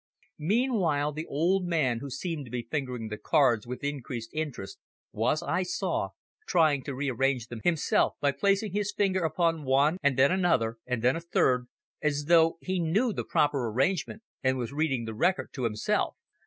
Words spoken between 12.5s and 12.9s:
he